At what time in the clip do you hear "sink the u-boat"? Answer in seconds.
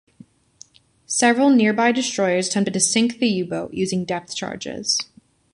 2.79-3.71